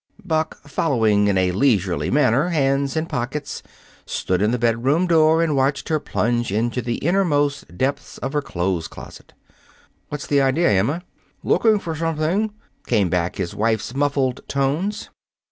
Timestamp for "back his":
13.11-13.53